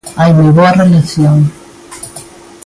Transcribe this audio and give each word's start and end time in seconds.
Hai 0.19 0.31
moi 0.37 0.51
boa 0.57 0.77
relación. 0.81 1.37